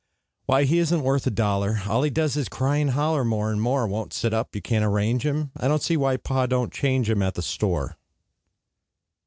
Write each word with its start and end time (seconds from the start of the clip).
Why, 0.47 0.63
he 0.63 0.79
isn't 0.79 1.03
worth 1.03 1.27
a 1.27 1.29
dollar! 1.29 1.81
All 1.87 2.01
he 2.01 2.09
does 2.09 2.35
is 2.35 2.49
cry 2.49 2.77
and 2.77 2.89
holler 2.89 3.23
More 3.23 3.51
and 3.51 3.61
more; 3.61 3.85
Won't 3.87 4.13
sit 4.13 4.33
up 4.33 4.55
you 4.55 4.59
can't 4.63 4.83
arrange 4.83 5.23
him, 5.27 5.51
I 5.55 5.67
don't 5.67 5.83
see 5.83 5.95
why 5.95 6.17
Pa 6.17 6.47
do'n't 6.47 6.73
change 6.73 7.07
him 7.07 7.21
At 7.21 7.35
the 7.35 7.43
store. 7.43 7.99